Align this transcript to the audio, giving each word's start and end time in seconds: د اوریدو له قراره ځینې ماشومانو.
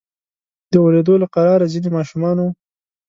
د 0.71 0.73
اوریدو 0.83 1.13
له 1.21 1.27
قراره 1.35 1.65
ځینې 1.73 1.89
ماشومانو. 1.97 2.47